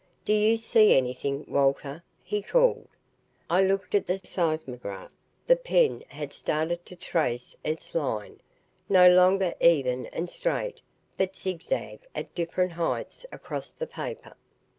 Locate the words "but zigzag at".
11.19-12.33